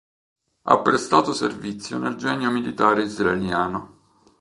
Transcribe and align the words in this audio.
Ha 0.63 0.79
prestato 0.79 1.31
servizio 1.31 1.99
nel 1.99 2.15
Genio 2.15 2.49
militare 2.49 3.03
israeliano. 3.03 3.99